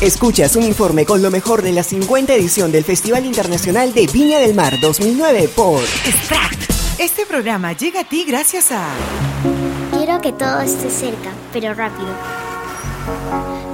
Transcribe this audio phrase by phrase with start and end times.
[0.00, 4.38] Escuchas un informe con lo mejor de la 50 edición del Festival Internacional de Viña
[4.38, 6.70] del Mar 2009 por Extract.
[6.98, 8.88] Este programa llega a ti gracias a...
[9.92, 12.08] Quiero que todo esté cerca, pero rápido.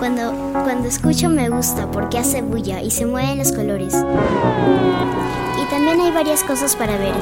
[0.01, 0.33] Cuando,
[0.65, 3.95] cuando escucho me gusta porque hace bulla y se mueven los colores.
[3.95, 7.15] Y también hay varias cosas para ver.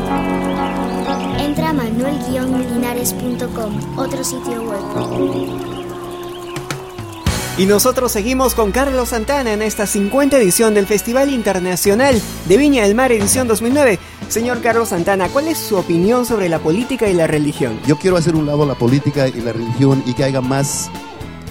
[1.40, 5.73] Entra a manuel-linares.com, otro sitio web.
[7.56, 12.82] Y nosotros seguimos con Carlos Santana en esta 50 edición del Festival Internacional de Viña
[12.82, 14.00] del Mar edición 2009.
[14.28, 17.78] Señor Carlos Santana, ¿cuál es su opinión sobre la política y la religión?
[17.86, 20.90] Yo quiero hacer un lado la política y la religión y que haya más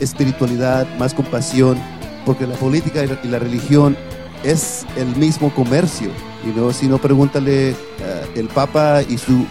[0.02, 1.80] espiritualidad, más compasión,
[2.26, 3.96] porque la política y la religión
[4.44, 6.10] es el mismo comercio.
[6.46, 9.46] Y no, si no, pregúntale, uh, el Papa y su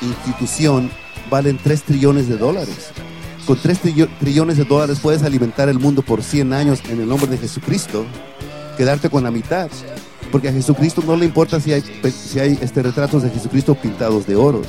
[0.00, 0.90] institución
[1.28, 2.90] valen 3 trillones de dólares
[3.44, 3.80] con 3
[4.18, 8.04] trillones de dólares puedes alimentar el mundo por 100 años en el nombre de Jesucristo,
[8.76, 9.68] quedarte con la mitad.
[10.32, 14.26] Porque a Jesucristo no le importa si hay, si hay este, retratos de Jesucristo pintados
[14.26, 14.62] de oro.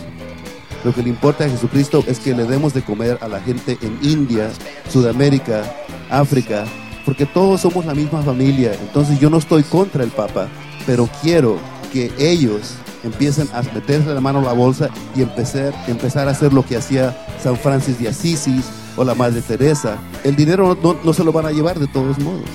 [0.84, 3.78] Lo que le importa a Jesucristo es que le demos de comer a la gente
[3.82, 4.52] en India,
[4.92, 5.64] Sudamérica,
[6.10, 6.66] África,
[7.06, 8.74] porque todos somos la misma familia.
[8.80, 10.48] Entonces yo no estoy contra el Papa,
[10.86, 11.58] pero quiero
[11.92, 16.66] que ellos empiecen a meterse la mano en la bolsa y empezar, a hacer lo
[16.66, 18.66] que hacía San Francis de Asís
[18.98, 19.98] o la Madre Teresa.
[20.24, 22.50] El dinero no, se lo van a llevar de todos modos.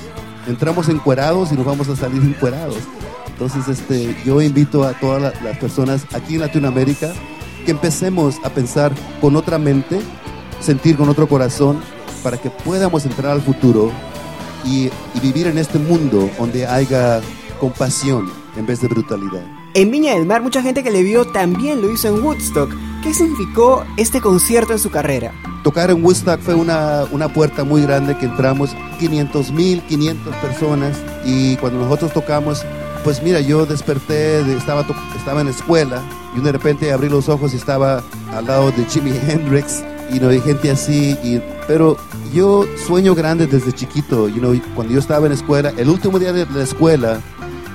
[0.46, 2.78] Entramos encuerados y nos vamos a salir encuerados.
[3.28, 7.12] Entonces este, yo invito a todas las personas aquí en Latinoamérica
[7.64, 10.00] que empecemos a pensar con otra mente,
[10.60, 11.80] sentir con otro corazón,
[12.22, 13.90] para que podamos entrar al futuro
[14.64, 17.20] y, y vivir en este mundo donde haya
[17.58, 19.59] compasión en vez de brutalidad.
[19.72, 22.74] En Viña del Mar, mucha gente que le vio también lo hizo en Woodstock.
[23.04, 25.32] ¿Qué significó este concierto en su carrera?
[25.62, 31.00] Tocar en Woodstock fue una, una puerta muy grande que entramos 500 mil, 500 personas
[31.24, 32.64] y cuando nosotros tocamos,
[33.04, 34.84] pues mira, yo desperté, estaba,
[35.16, 36.02] estaba en escuela
[36.36, 38.02] y de repente abrí los ojos y estaba
[38.34, 41.96] al lado de Jimi Hendrix y no hay gente así, y, pero
[42.34, 46.32] yo sueño grande desde chiquito, you know, cuando yo estaba en escuela, el último día
[46.32, 47.20] de la escuela,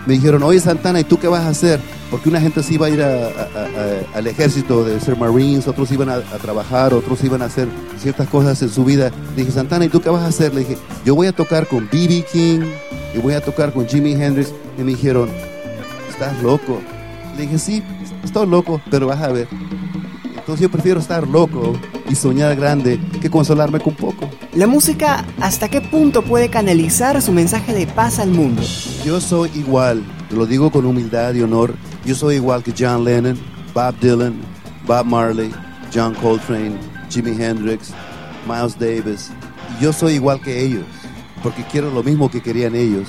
[0.06, 1.80] me dijeron, oye Santana, ¿y tú qué vas a hacer?
[2.12, 6.20] Porque una gente se iba a ir al ejército de ser Marines, otros iban a,
[6.42, 7.68] trabajar, otros iban a hacer
[7.98, 9.12] ciertas cosas en su vida.
[9.36, 10.54] Le dije, Santana, ¿y tú qué vas a hacer?
[10.54, 12.26] Le dije, yo voy a tocar con B.B.
[12.32, 12.62] King
[13.16, 14.54] y voy a tocar con Jimi Hendrix.
[14.78, 15.30] Y me dijeron,
[16.10, 16.80] estás loco.
[17.36, 17.84] Le dije, sí,
[18.24, 19.48] estoy loco, pero vas a ver.
[20.46, 21.74] Entonces yo prefiero estar loco
[22.08, 24.30] y soñar grande que consolarme con poco.
[24.54, 28.62] La música, ¿hasta qué punto puede canalizar su mensaje de paz al mundo?
[29.04, 31.74] Yo soy igual, lo digo con humildad y honor,
[32.06, 33.38] yo soy igual que John Lennon,
[33.74, 34.36] Bob Dylan,
[34.86, 35.52] Bob Marley,
[35.94, 36.78] John Coltrane,
[37.10, 37.92] Jimi Hendrix,
[38.48, 39.32] Miles Davis.
[39.82, 40.86] Yo soy igual que ellos,
[41.44, 43.08] porque quiero lo mismo que querían ellos.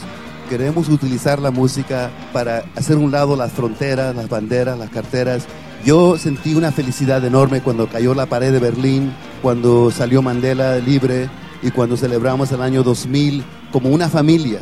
[0.49, 5.47] Queremos utilizar la música para hacer un lado las fronteras, las banderas, las carteras
[5.87, 11.31] yo sentí una felicidad enorme cuando cayó la pared de Berlín, cuando salió Mandela libre
[11.63, 14.59] y cuando celebramos el año 2000 como una familia,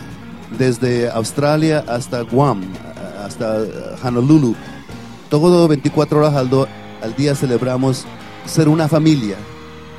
[0.58, 2.60] desde Australia hasta Guam,
[3.24, 3.64] hasta
[4.02, 4.54] Honolulu.
[5.28, 8.04] Todo 24 horas al, día celebramos
[8.46, 9.36] ser una familia.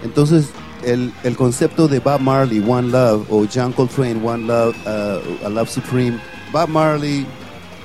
[0.03, 0.49] Entonces,
[0.83, 5.69] el, concepto de Bob Marley, One Love, o John Coltrane, One Love, uh, A Love
[5.69, 6.19] Supreme,
[6.51, 7.25] Bob Marley,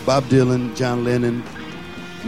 [0.06, 1.42] Bob Dylan, John Lennon,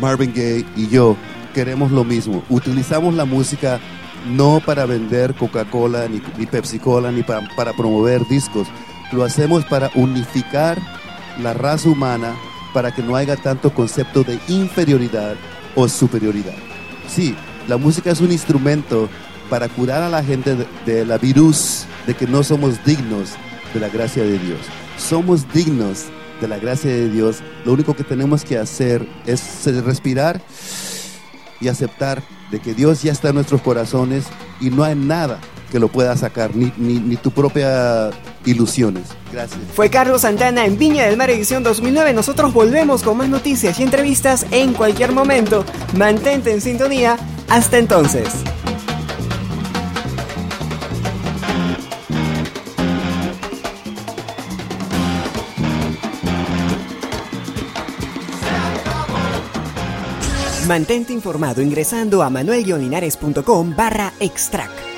[0.00, 1.16] Marvin Gaye y yo
[1.54, 2.42] queremos lo mismo.
[2.48, 3.78] Utilizamos la música
[4.26, 8.66] no para vender Coca-Cola ni, Pepsi-Cola ni para, para promover discos.
[9.12, 10.78] Lo hacemos para unificar
[11.42, 12.34] la raza humana
[12.72, 15.34] para que no haya tanto concepto de inferioridad
[15.75, 16.55] o superioridad.
[17.09, 17.34] Sí,
[17.69, 19.09] la música es un instrumento
[19.50, 20.56] para curar a la gente
[20.87, 23.31] de, la virus de que no somos dignos
[23.75, 24.60] de la gracia de Dios.
[24.97, 26.06] Somos dignos
[26.41, 30.41] de la gracia de Dios, lo único que tenemos que hacer es respirar
[31.60, 34.25] y aceptar de que Dios ya está en nuestros corazones
[34.60, 35.39] y no hay nada
[35.72, 38.10] que lo pueda sacar, ni, ni, tu propia
[38.44, 39.05] ilusiones.
[39.33, 39.59] Gracias.
[39.75, 42.13] Fue Carlos Santana en Viña del Mar edición 2009.
[42.13, 45.65] Nosotros volvemos con más noticias y entrevistas en cualquier momento.
[45.97, 47.16] Mantente en sintonía.
[47.48, 48.28] Hasta entonces.
[60.68, 64.91] Mantente informado ingresando a manuelguioninares.com barra extract.